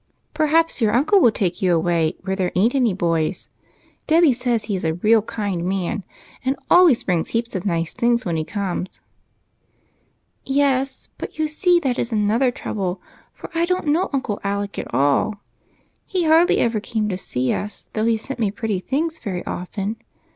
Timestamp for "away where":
1.75-2.35